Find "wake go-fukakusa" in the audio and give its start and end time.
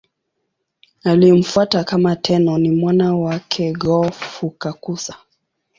3.15-5.15